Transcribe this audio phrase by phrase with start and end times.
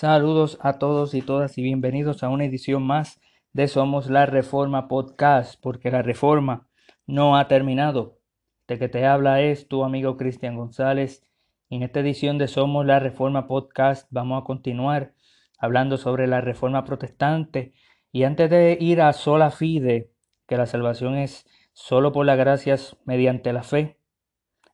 [0.00, 3.20] Saludos a todos y todas y bienvenidos a una edición más
[3.52, 6.68] de Somos la Reforma Podcast, porque la reforma
[7.08, 8.20] no ha terminado.
[8.68, 11.24] De que te habla es tu amigo Cristian González.
[11.68, 15.14] En esta edición de Somos la Reforma Podcast vamos a continuar
[15.58, 17.72] hablando sobre la reforma protestante.
[18.12, 20.12] Y antes de ir a sola fide,
[20.46, 23.98] que la salvación es solo por las gracias mediante la fe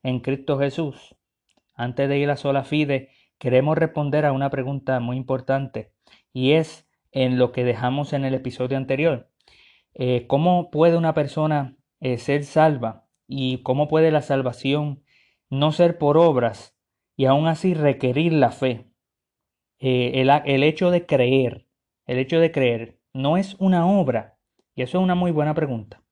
[0.02, 1.16] en Cristo Jesús,
[1.74, 5.92] antes de ir a sola fide, queremos responder a una pregunta muy importante
[6.32, 9.30] y es en lo que dejamos en el episodio anterior.
[9.94, 15.04] Eh, ¿Cómo puede una persona eh, ser salva y cómo puede la salvación
[15.50, 16.76] no ser por obras
[17.16, 18.90] y aún así requerir la fe?
[19.78, 21.66] Eh, el, el hecho de creer,
[22.06, 24.38] el hecho de creer no es una obra
[24.74, 26.02] y eso es una muy buena pregunta.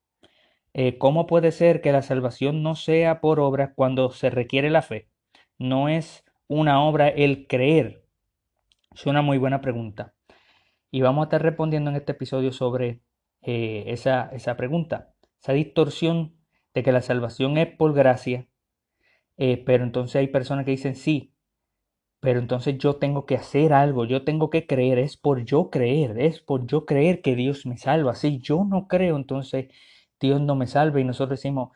[0.99, 5.11] ¿Cómo puede ser que la salvación no sea por obras cuando se requiere la fe?
[5.59, 8.05] No es una obra el creer?
[8.95, 10.15] Es una muy buena pregunta.
[10.91, 13.01] Y vamos a estar respondiendo en este episodio sobre
[13.41, 16.37] eh, esa, esa, pregunta, esa distorsión
[16.75, 18.47] de que la salvación es por gracia,
[19.39, 21.35] eh, pero entonces hay personas que dicen sí,
[22.21, 26.19] pero entonces yo tengo que hacer algo, yo tengo que creer, es por yo creer,
[26.21, 28.15] es por yo creer que Dios me salva.
[28.15, 29.69] Si yo no creo, entonces
[30.21, 31.71] Dios no me salva y nosotros decimos,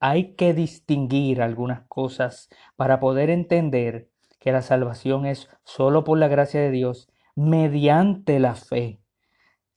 [0.00, 4.08] hay que distinguir algunas cosas para poder entender
[4.40, 9.00] que la salvación es solo por la gracia de Dios mediante la fe.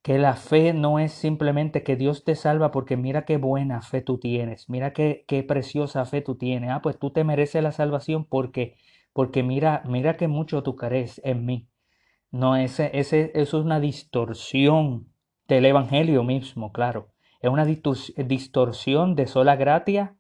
[0.01, 4.01] Que la fe no es simplemente que Dios te salva porque mira qué buena fe
[4.01, 6.69] tú tienes, mira qué, qué preciosa fe tú tienes.
[6.71, 8.77] Ah, pues tú te mereces la salvación porque,
[9.13, 11.67] porque mira, mira qué mucho tú crees en mí.
[12.31, 15.07] No, ese, ese, eso es una distorsión
[15.47, 17.09] del Evangelio mismo, claro.
[17.41, 20.15] Es una distorsión de sola gracia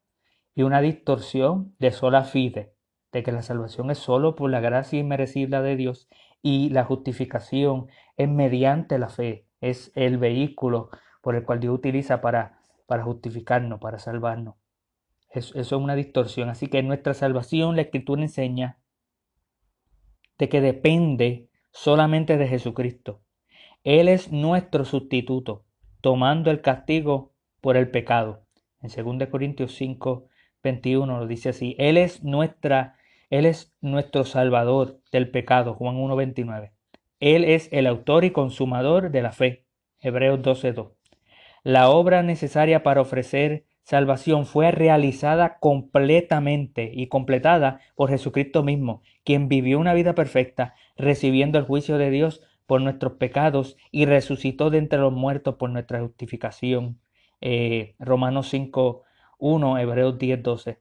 [0.59, 2.73] y una distorsión de sola fide,
[3.13, 6.09] de que la salvación es solo por la gracia inmerecible de Dios
[6.41, 7.87] y la justificación
[8.17, 10.89] es mediante la fe, es el vehículo
[11.21, 14.55] por el cual Dios utiliza para, para justificarnos, para salvarnos.
[15.29, 16.49] Eso, eso es una distorsión.
[16.49, 18.79] Así que nuestra salvación, la Escritura enseña
[20.37, 23.21] de que depende solamente de Jesucristo.
[23.85, 25.63] Él es nuestro sustituto
[26.01, 27.31] tomando el castigo
[27.61, 28.43] por el pecado.
[28.81, 30.27] En 2 Corintios 5,
[30.63, 32.95] 21 lo dice así, Él es nuestra,
[33.29, 36.71] Él es nuestro Salvador del pecado, Juan 1, 29.
[37.19, 39.65] Él es el autor y consumador de la fe,
[39.99, 40.87] Hebreos 12, 2.
[41.63, 49.49] La obra necesaria para ofrecer salvación fue realizada completamente y completada por Jesucristo mismo, quien
[49.49, 54.77] vivió una vida perfecta, recibiendo el juicio de Dios por nuestros pecados y resucitó de
[54.77, 57.01] entre los muertos por nuestra justificación.
[57.41, 59.03] Eh, Romanos 5,
[59.39, 60.79] 1, Hebreos 10, 12.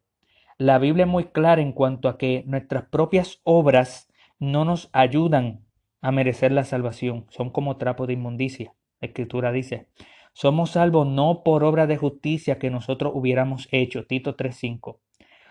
[0.58, 4.08] La Biblia es muy clara en cuanto a que nuestras propias obras
[4.38, 5.64] no nos ayudan
[6.00, 8.74] a merecer la salvación, son como trapo de inmundicia.
[9.00, 9.88] La Escritura dice,
[10.32, 14.98] somos salvos no por obra de justicia que nosotros hubiéramos hecho, Tito 3.5,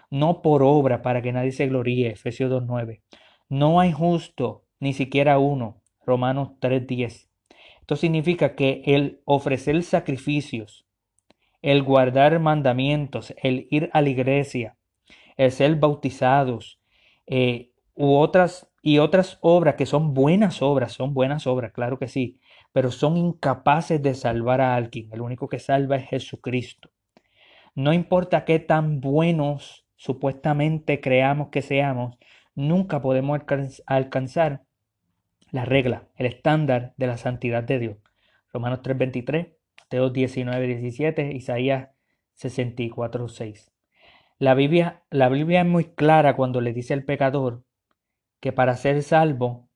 [0.10, 3.02] no por obra para que nadie se gloríe, Efesios 2.9.
[3.50, 7.30] No hay justo, ni siquiera uno, Romanos 3:10.
[7.82, 10.87] Esto significa que el ofrecer sacrificios,
[11.68, 14.78] el guardar mandamientos, el ir a la iglesia,
[15.36, 16.80] el ser bautizados
[17.26, 22.08] eh, u otras y otras obras que son buenas obras, son buenas obras, claro que
[22.08, 22.40] sí,
[22.72, 25.10] pero son incapaces de salvar a alguien.
[25.12, 26.90] El único que salva es Jesucristo.
[27.76, 32.18] No importa qué tan buenos supuestamente creamos que seamos,
[32.56, 33.42] nunca podemos
[33.88, 34.64] alcanzar
[35.52, 37.98] la regla, el estándar de la santidad de Dios.
[38.54, 39.58] Romanos 3:23,
[39.88, 41.92] Mateo 19:17, Isaías
[42.34, 43.72] 64:6.
[44.38, 47.64] La Biblia, la Biblia es muy clara cuando le dice al pecador
[48.42, 49.70] que para ser salvo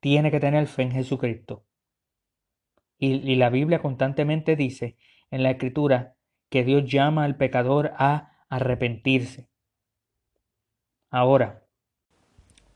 [0.00, 1.66] tiene que tener fe en Jesucristo.
[2.96, 4.96] Y, y la Biblia constantemente dice
[5.30, 6.16] en la Escritura
[6.48, 9.50] que Dios llama al pecador a arrepentirse.
[11.10, 11.66] Ahora,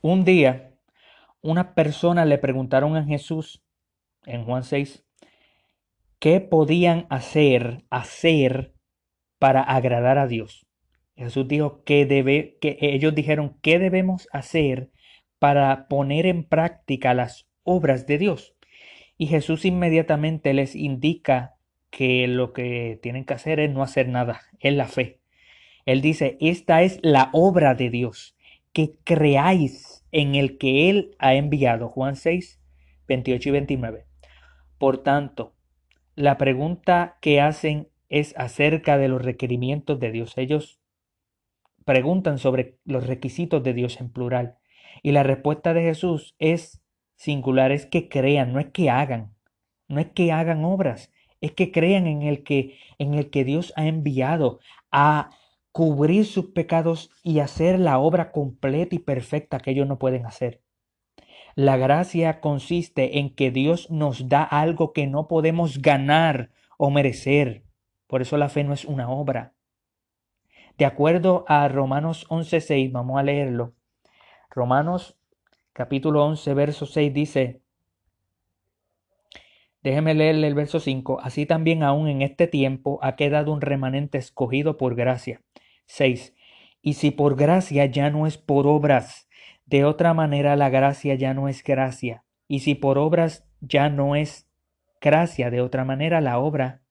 [0.03, 0.75] un día
[1.41, 3.65] unas personas le preguntaron a Jesús
[4.27, 5.04] en Juan 6
[6.25, 8.73] qué podían hacer, hacer
[9.39, 10.67] para agradar a Dios.
[11.17, 14.91] Jesús dijo que debe, que ellos dijeron qué debemos hacer
[15.39, 18.57] para poner en práctica las obras de Dios.
[19.19, 21.57] Y Jesús inmediatamente les indica
[21.91, 25.21] que lo que tienen que hacer es no hacer nada, es la fe.
[25.85, 28.35] Él dice, esta es la obra de Dios,
[28.73, 31.91] que creáis en el que Él ha enviado.
[31.91, 32.63] Juan 6,
[33.09, 34.07] 28 y 29.
[34.79, 35.54] Por tanto,
[36.17, 40.37] la pregunta que hacen es acerca de los requerimientos de Dios.
[40.37, 40.81] Ellos
[41.85, 44.59] preguntan sobre los requisitos de Dios en plural.
[45.03, 46.83] Y la respuesta de Jesús es
[47.17, 49.35] singular, es que crean, no es que hagan,
[49.89, 53.73] no es que hagan obras, es que crean en el que, en el que Dios
[53.77, 55.31] ha enviado a
[55.73, 60.64] cubrir sus pecados y hacer la obra completa y perfecta que ellos no pueden hacer.
[61.55, 67.63] La gracia consiste en que Dios nos da algo que no podemos ganar o merecer.
[68.09, 69.55] Por eso la fe no es una obra.
[70.79, 73.75] De acuerdo a Romanos 11.6, vamos a leerlo.
[74.51, 75.17] Romanos
[75.73, 77.61] capítulo 11, verso 6 dice,
[79.85, 81.21] Déjeme leerle el verso 5.
[81.21, 85.43] Así también aún en este tiempo ha quedado un remanente escogido por gracia.
[85.87, 86.35] 6.
[86.83, 89.29] Y si por gracia ya no es por obras,
[89.67, 92.25] de otra manera la gracia ya no es gracia.
[92.49, 94.49] Y si por obras ya no es
[95.01, 96.83] gracia, de otra manera la obra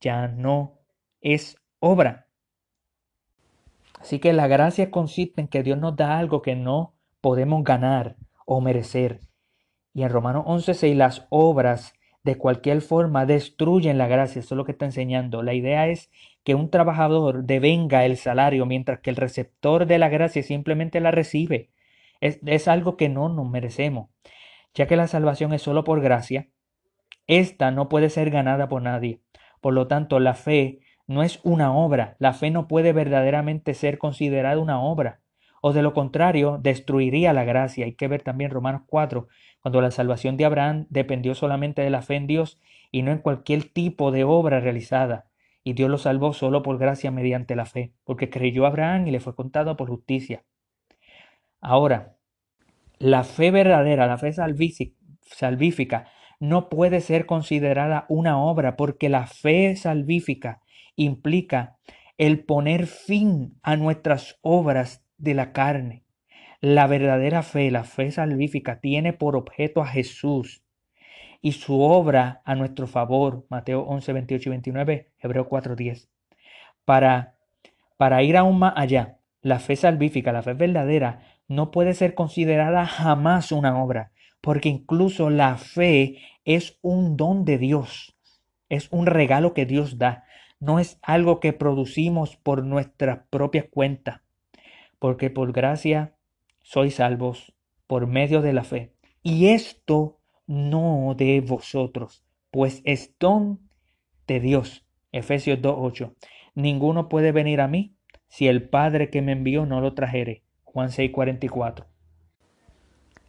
[0.00, 0.78] ya no
[1.20, 2.26] es obra.
[4.00, 8.16] Así que la gracia consiste en que Dios nos da algo que no podemos ganar
[8.46, 9.20] o merecer.
[9.92, 14.40] Y en Romanos 11:6 las obras de cualquier forma destruyen la gracia.
[14.40, 15.42] Eso es lo que está enseñando.
[15.42, 16.10] La idea es
[16.44, 21.10] que un trabajador devenga el salario mientras que el receptor de la gracia simplemente la
[21.10, 21.70] recibe.
[22.20, 24.10] Es, es algo que no nos merecemos.
[24.74, 26.48] Ya que la salvación es solo por gracia,
[27.26, 29.20] esta no puede ser ganada por nadie.
[29.60, 32.16] Por lo tanto, la fe no es una obra.
[32.18, 35.20] La fe no puede verdaderamente ser considerada una obra.
[35.60, 37.84] O de lo contrario, destruiría la gracia.
[37.84, 39.28] Hay que ver también Romanos 4,
[39.60, 42.60] cuando la salvación de Abraham dependió solamente de la fe en Dios
[42.92, 45.26] y no en cualquier tipo de obra realizada.
[45.64, 49.10] Y Dios lo salvó solo por gracia mediante la fe, porque creyó a Abraham y
[49.10, 50.44] le fue contado por justicia.
[51.60, 52.16] Ahora,
[52.98, 56.06] la fe verdadera, la fe salvífica,
[56.40, 60.62] no puede ser considerada una obra porque la fe salvífica
[60.96, 61.76] implica
[62.16, 66.04] el poner fin a nuestras obras de la carne.
[66.60, 70.64] La verdadera fe, la fe salvífica, tiene por objeto a Jesús
[71.40, 73.46] y su obra a nuestro favor.
[73.48, 76.08] Mateo 11, 28 y 29, Hebreo 4, 10.
[76.84, 77.36] Para,
[77.96, 82.86] para ir aún más allá, la fe salvífica, la fe verdadera, no puede ser considerada
[82.86, 88.16] jamás una obra, porque incluso la fe es un don de Dios,
[88.68, 90.24] es un regalo que Dios da,
[90.60, 94.20] no es algo que producimos por nuestras propias cuentas,
[94.98, 96.14] porque por gracia
[96.62, 97.54] sois salvos
[97.86, 98.92] por medio de la fe.
[99.22, 103.60] Y esto no de vosotros, pues es don
[104.26, 104.84] de Dios.
[105.12, 106.14] Efesios 2.8.
[106.54, 107.94] Ninguno puede venir a mí
[108.28, 110.42] si el Padre que me envió no lo trajere.
[110.78, 111.86] Juan 6.44.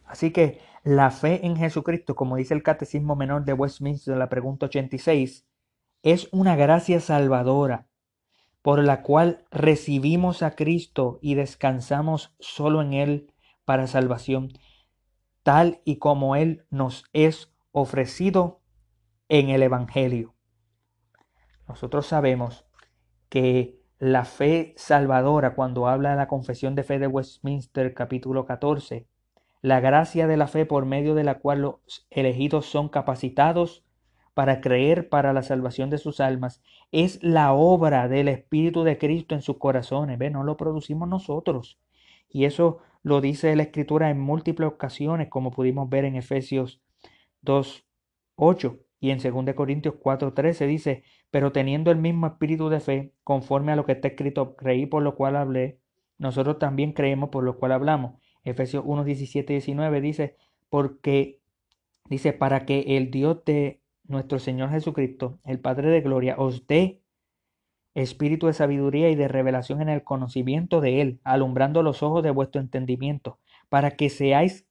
[0.04, 4.66] Así que la fe en Jesucristo, como dice el Catecismo Menor de Westminster, la pregunta
[4.66, 5.48] 86,
[6.04, 7.88] es una gracia salvadora
[8.62, 14.52] por la cual recibimos a Cristo y descansamos solo en Él para salvación,
[15.42, 18.60] tal y como Él nos es ofrecido
[19.28, 20.36] en el Evangelio.
[21.66, 22.64] Nosotros sabemos
[23.28, 29.06] que la fe salvadora, cuando habla de la confesión de fe de Westminster capítulo 14,
[29.60, 33.84] la gracia de la fe por medio de la cual los elegidos son capacitados
[34.32, 39.34] para creer para la salvación de sus almas es la obra del Espíritu de Cristo
[39.34, 40.18] en sus corazones.
[40.18, 40.30] ¿Ve?
[40.30, 41.78] No lo producimos nosotros.
[42.30, 46.80] Y eso lo dice la Escritura en múltiples ocasiones, como pudimos ver en Efesios
[47.42, 47.84] 2,
[48.36, 53.12] 8 y en 2 Corintios 4, 13 dice, pero teniendo el mismo espíritu de fe,
[53.24, 55.78] conforme a lo que está escrito, creí por lo cual hablé,
[56.18, 58.20] nosotros también creemos por lo cual hablamos.
[58.44, 60.36] Efesios 1, 17 y 19 dice,
[60.68, 61.40] porque
[62.08, 67.00] dice, para que el Dios de nuestro Señor Jesucristo, el Padre de Gloria, os dé
[67.94, 72.30] espíritu de sabiduría y de revelación en el conocimiento de Él, alumbrando los ojos de
[72.30, 74.66] vuestro entendimiento, para que seáis,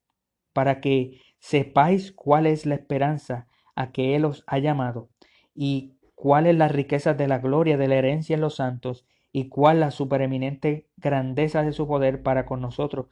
[0.53, 5.09] para que sepáis cuál es la esperanza a que Él os ha llamado,
[5.55, 9.47] y cuál es la riqueza de la gloria de la herencia en los santos, y
[9.47, 13.07] cuál la supereminente grandeza de su poder para con nosotros,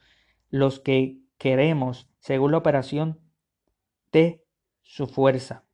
[0.50, 3.18] los que queremos, según la operación
[4.12, 4.44] de
[4.82, 5.64] su fuerza.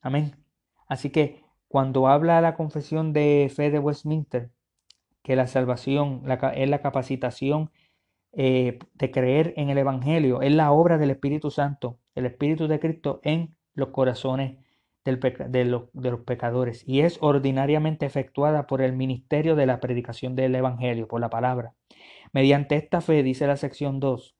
[0.00, 0.44] Amén.
[0.88, 4.50] Así que cuando habla la confesión de fe de Westminster,
[5.22, 6.24] que la salvación
[6.56, 7.70] es la capacitación
[8.32, 12.80] eh, de creer en el Evangelio, es la obra del Espíritu Santo, el Espíritu de
[12.80, 14.56] Cristo en los corazones
[15.04, 15.16] de,
[15.92, 21.08] de los pecadores y es ordinariamente efectuada por el ministerio de la predicación del Evangelio,
[21.08, 21.74] por la palabra.
[22.32, 24.36] Mediante esta fe, dice la sección 2,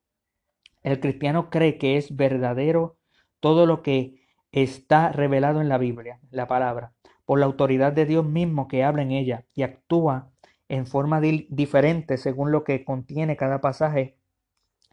[0.83, 2.97] el cristiano cree que es verdadero
[3.41, 6.93] todo lo que está revelado en la Biblia, la palabra,
[7.25, 10.31] por la autoridad de Dios mismo que habla en ella y actúa
[10.69, 14.17] en forma diferente según lo que contiene cada pasaje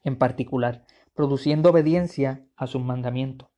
[0.04, 0.84] en particular,
[1.14, 3.50] produciendo obediencia a sus mandamientos,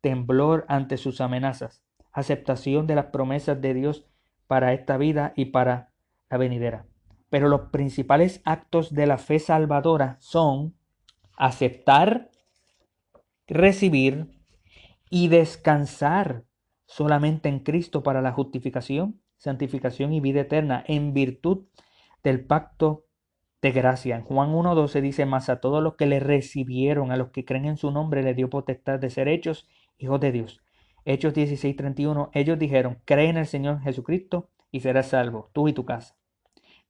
[0.00, 4.06] temblor ante sus amenazas, aceptación de las promesas de Dios
[4.46, 5.90] para esta vida y para
[6.30, 6.86] la venidera.
[7.30, 10.74] Pero los principales actos de la fe salvadora son
[11.36, 12.30] aceptar,
[13.46, 14.28] recibir
[15.10, 16.44] y descansar
[16.86, 21.66] solamente en Cristo para la justificación, santificación y vida eterna en virtud
[22.22, 23.04] del pacto
[23.60, 24.16] de gracia.
[24.16, 27.66] En Juan 1.12 dice, más a todos los que le recibieron, a los que creen
[27.66, 30.60] en su nombre, le dio potestad de ser hechos hijos de Dios.
[31.04, 35.84] Hechos 16.31, ellos dijeron, cree en el Señor Jesucristo y serás salvo, tú y tu
[35.84, 36.16] casa.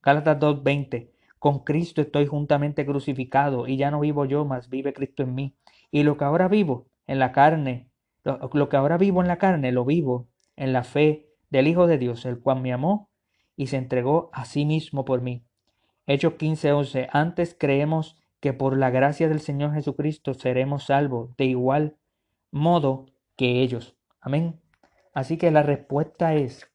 [0.02, 5.22] Gálatas 2.20, con Cristo estoy juntamente crucificado y ya no vivo yo, mas vive Cristo
[5.22, 5.56] en mí.
[5.90, 7.90] Y lo que ahora vivo en la carne,
[8.24, 11.86] lo, lo que ahora vivo en la carne, lo vivo en la fe del Hijo
[11.86, 13.10] de Dios, el cual me amó
[13.56, 15.44] y se entregó a sí mismo por mí.
[16.06, 17.08] Hechos 15:11.
[17.12, 21.97] Antes creemos que por la gracia del Señor Jesucristo seremos salvos de igual
[22.50, 23.96] modo que ellos.
[24.20, 24.60] Amén.
[25.14, 26.70] Así que la respuesta es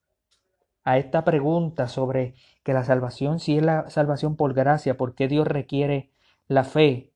[0.83, 5.27] a esta pregunta sobre que la salvación, si es la salvación por gracia, ¿por qué
[5.27, 6.11] Dios requiere
[6.47, 7.13] la fe?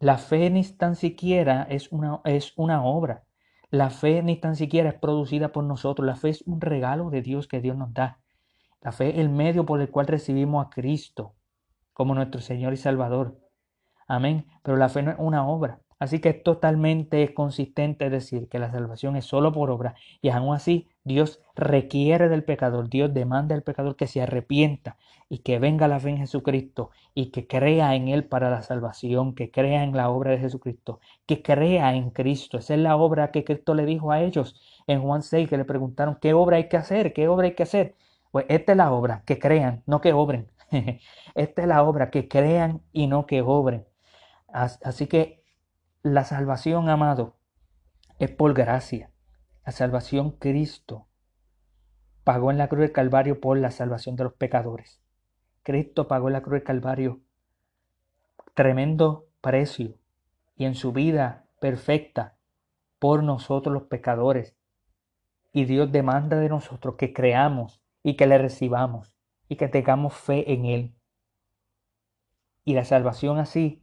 [0.00, 3.24] La fe ni tan siquiera es una, es una obra.
[3.70, 6.06] La fe ni tan siquiera es producida por nosotros.
[6.06, 8.20] La fe es un regalo de Dios que Dios nos da.
[8.80, 11.34] La fe es el medio por el cual recibimos a Cristo
[11.92, 13.40] como nuestro Señor y Salvador.
[14.06, 14.46] Amén.
[14.62, 15.80] Pero la fe no es una obra.
[16.04, 20.54] Así que es totalmente consistente decir que la salvación es solo por obra y aún
[20.54, 24.98] así Dios requiere del pecador, Dios demanda al pecador que se arrepienta
[25.30, 29.34] y que venga la fe en Jesucristo y que crea en Él para la salvación,
[29.34, 32.58] que crea en la obra de Jesucristo, que crea en Cristo.
[32.58, 35.64] Esa es la obra que Cristo le dijo a ellos en Juan 6, que le
[35.64, 37.14] preguntaron, ¿qué obra hay que hacer?
[37.14, 37.96] ¿Qué obra hay que hacer?
[38.30, 40.50] Pues esta es la obra, que crean, no que obren.
[41.34, 43.86] Esta es la obra, que crean y no que obren.
[44.48, 45.43] Así que
[46.04, 47.38] la salvación, amado,
[48.18, 49.10] es por gracia.
[49.64, 51.08] La salvación Cristo
[52.24, 55.02] pagó en la cruz del Calvario por la salvación de los pecadores.
[55.62, 57.22] Cristo pagó en la cruz del Calvario
[58.52, 59.94] tremendo precio
[60.56, 62.36] y en su vida perfecta
[62.98, 64.54] por nosotros los pecadores.
[65.52, 69.16] Y Dios demanda de nosotros que creamos y que le recibamos
[69.48, 70.94] y que tengamos fe en Él.
[72.62, 73.82] Y la salvación así,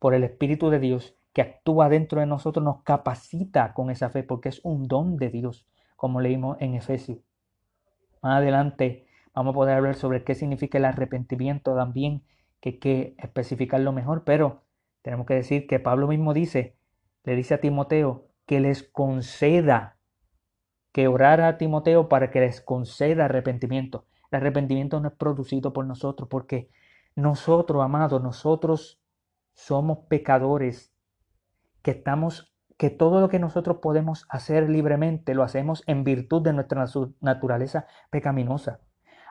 [0.00, 4.24] por el Espíritu de Dios que actúa dentro de nosotros, nos capacita con esa fe,
[4.24, 7.20] porque es un don de Dios, como leímos en Efesios.
[8.20, 12.24] Más adelante vamos a poder hablar sobre qué significa el arrepentimiento también,
[12.58, 14.64] que hay que especificarlo mejor, pero
[15.00, 16.76] tenemos que decir que Pablo mismo dice,
[17.22, 19.96] le dice a Timoteo, que les conceda,
[20.90, 24.06] que orara a Timoteo para que les conceda arrepentimiento.
[24.32, 26.68] El arrepentimiento no es producido por nosotros porque
[27.14, 29.00] nosotros, amados, nosotros
[29.54, 30.97] somos pecadores
[31.88, 36.52] que estamos que todo lo que nosotros podemos hacer libremente lo hacemos en virtud de
[36.52, 36.84] nuestra
[37.22, 38.80] naturaleza pecaminosa.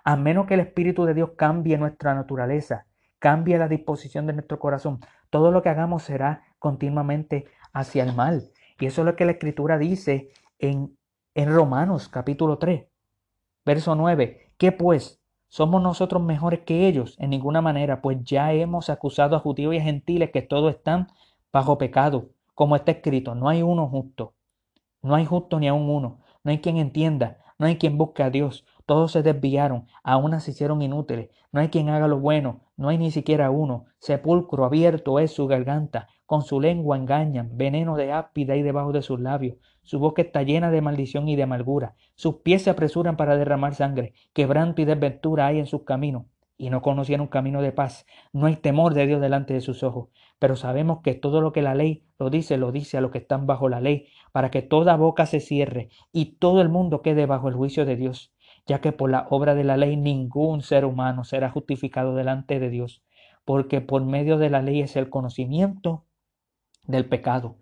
[0.03, 2.87] A menos que el Espíritu de Dios cambie nuestra naturaleza,
[3.19, 8.49] cambie la disposición de nuestro corazón, todo lo que hagamos será continuamente hacia el mal.
[8.79, 10.97] Y eso es lo que la Escritura dice en,
[11.35, 12.87] en Romanos capítulo 3,
[13.67, 14.53] verso 9.
[14.57, 15.21] ¿Qué pues?
[15.47, 17.15] ¿Somos nosotros mejores que ellos?
[17.19, 21.07] En ninguna manera, pues ya hemos acusado a judíos y a gentiles que todos están
[21.53, 24.33] bajo pecado, como está escrito, no hay uno justo,
[25.03, 28.31] no hay justo ni aun uno, no hay quien entienda, no hay quien busque a
[28.31, 32.89] Dios, todos se desviaron, aún se hicieron inútiles, no hay quien haga lo bueno, no
[32.89, 38.11] hay ni siquiera uno, sepulcro abierto es su garganta, con su lengua engañan, veneno de
[38.11, 41.93] áspida y debajo de sus labios, su boca está llena de maldición y de amargura,
[42.15, 46.23] sus pies se apresuran para derramar sangre, quebranto y desventura hay en sus caminos,
[46.57, 50.09] y no conocieron camino de paz, no hay temor de Dios delante de sus ojos,
[50.39, 53.17] pero sabemos que todo lo que la ley lo dice, lo dice a los que
[53.17, 57.25] están bajo la ley, para que toda boca se cierre y todo el mundo quede
[57.25, 58.33] bajo el juicio de Dios,
[58.65, 62.69] ya que por la obra de la ley ningún ser humano será justificado delante de
[62.69, 63.03] Dios,
[63.45, 66.05] porque por medio de la ley es el conocimiento
[66.83, 67.57] del pecado.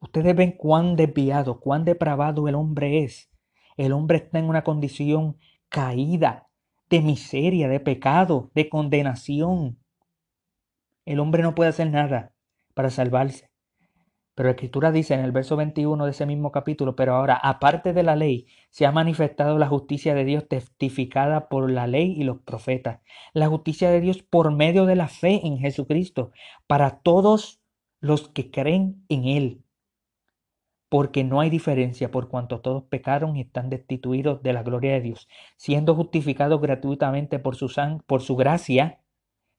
[0.00, 3.30] Ustedes ven cuán desviado, cuán depravado el hombre es.
[3.76, 5.36] El hombre está en una condición
[5.68, 6.48] caída,
[6.88, 9.78] de miseria, de pecado, de condenación.
[11.08, 12.34] El hombre no puede hacer nada
[12.74, 13.50] para salvarse.
[14.34, 17.94] Pero la escritura dice en el verso 21 de ese mismo capítulo, pero ahora, aparte
[17.94, 22.24] de la ley, se ha manifestado la justicia de Dios testificada por la ley y
[22.24, 23.00] los profetas.
[23.32, 26.30] La justicia de Dios por medio de la fe en Jesucristo,
[26.66, 27.62] para todos
[28.00, 29.64] los que creen en Él
[30.90, 35.02] porque no hay diferencia por cuanto todos pecaron y están destituidos de la gloria de
[35.02, 37.70] Dios, siendo justificados gratuitamente por su,
[38.06, 39.00] por su gracia,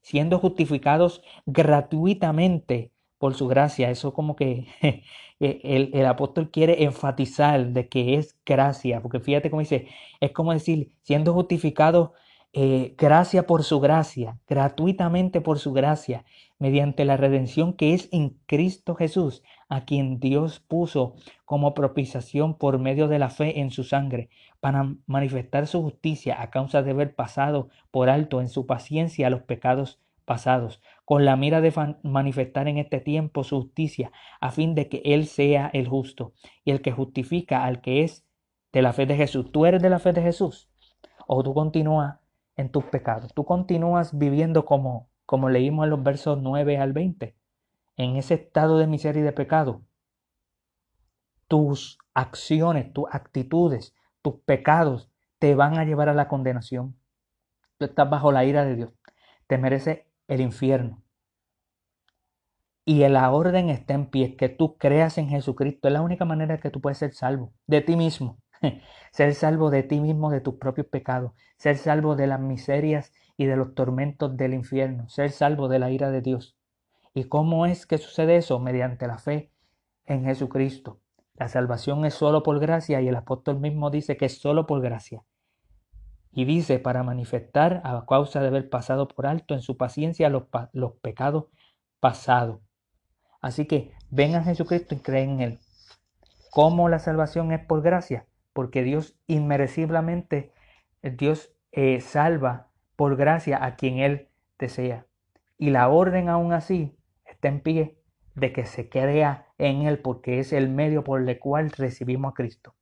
[0.02, 3.92] siendo justificados gratuitamente por su gracia.
[3.92, 4.68] Eso como que
[5.40, 9.88] el, el, apóstol quiere enfatizar de que es gracia, porque fíjate cómo dice,
[10.20, 12.12] es como decir, siendo justificados
[12.52, 16.26] eh, gracia por su gracia, gratuitamente por su gracia,
[16.58, 21.14] mediante la redención que es en Cristo Jesús, a quien Dios puso
[21.46, 24.30] como propiciación por medio de la fe en su sangre,
[24.60, 29.44] para manifestar su justicia a causa de haber pasado por alto en su paciencia los
[29.44, 31.74] pecados pasados, con la mira de
[32.04, 36.72] manifestar en este tiempo su justicia, a fin de que Él sea el justo y
[36.72, 38.26] el que justifica al que es
[38.72, 39.52] de la fe de Jesús.
[39.52, 40.70] ¿Tú eres de la fe de Jesús?
[41.26, 42.20] ¿O tú continúas
[42.60, 43.34] en tus pecados.
[43.34, 47.34] Tú continúas viviendo como, como leímos en los versos 9 al 20,
[47.96, 49.82] en ese estado de miseria y de pecado.
[51.48, 56.96] Tus acciones, tus actitudes, tus pecados te van a llevar a la condenación.
[57.78, 58.92] Tú estás bajo la ira de Dios.
[59.48, 61.04] Te merece el infierno.
[62.86, 65.88] Y la orden está en pie, que tú creas en Jesucristo.
[65.88, 68.40] Es la única manera que tú puedes ser salvo de ti mismo.
[69.12, 73.46] ser salvo de ti mismo, de tus propios pecados, ser salvo de las miserias y
[73.46, 76.58] de los tormentos del infierno, ser salvo de la ira de Dios.
[77.14, 78.60] ¿Y cómo es que sucede eso?
[78.60, 79.52] Mediante la fe
[80.06, 81.00] en Jesucristo.
[81.40, 84.82] La salvación es solo por gracia y el apóstol mismo dice que es solo por
[84.82, 85.24] gracia.
[86.32, 90.44] Y dice para manifestar a causa de haber pasado por alto en su paciencia los,
[91.02, 91.46] pecados
[92.00, 92.60] pasados.
[93.42, 95.60] Así que ven a Jesucristo y creen en Él.
[96.52, 98.28] ¿Cómo la salvación es por gracia?
[98.60, 100.52] porque Dios inmereciblemente,
[101.02, 104.28] Dios eh, salva por gracia a quien Él
[104.58, 105.06] desea.
[105.58, 107.98] Y la orden aún así está en pie
[108.36, 112.34] de que se crea en Él porque es el medio por el cual recibimos a
[112.34, 112.76] Cristo.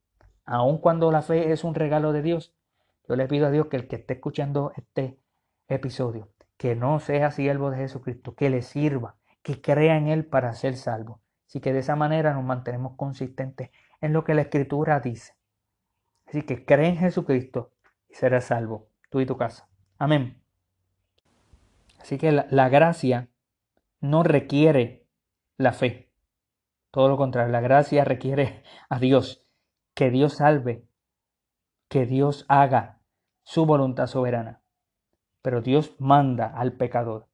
[0.46, 2.54] Aun cuando la fe es un regalo de Dios,
[3.06, 5.18] yo le pido a Dios que el que esté escuchando este
[5.68, 10.54] episodio, que no sea siervo de Jesucristo, que le sirva, que crea en Él para
[10.54, 11.20] ser salvo.
[11.46, 15.34] Así que de esa manera nos mantenemos consistentes en lo que la Escritura dice.
[16.26, 17.72] Así que cree en Jesucristo
[18.10, 19.68] y serás salvo, tú y tu casa.
[19.98, 20.40] Amén.
[21.98, 23.28] Así que la, gracia
[24.00, 25.06] no requiere
[25.56, 26.07] la fe.
[26.90, 29.44] Todo lo contrario, la gracia requiere a Dios,
[29.94, 30.86] que Dios salve,
[31.88, 33.00] que Dios haga
[33.42, 34.62] su voluntad soberana.
[35.42, 37.28] Pero Dios manda al pecador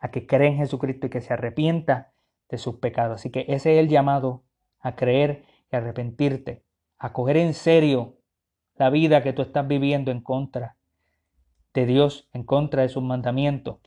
[0.00, 2.12] a que cree en Jesucristo y que se arrepienta
[2.48, 3.16] de sus pecados.
[3.16, 4.44] Así que ese es el llamado
[4.80, 6.64] a creer y arrepentirte,
[6.98, 8.18] a coger en serio
[8.76, 10.76] la vida que tú estás viviendo en contra
[11.74, 13.78] de Dios, en contra de sus mandamientos,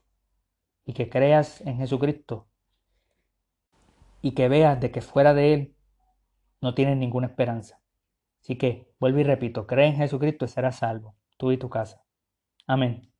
[0.86, 2.48] y que creas en Jesucristo
[4.22, 5.76] y que veas de que fuera de Él
[6.62, 7.82] no tienes ninguna esperanza.
[8.42, 12.04] Así que, vuelvo y repito, cree en Jesucristo y serás salvo, tú y tu casa.
[12.68, 13.11] Amén.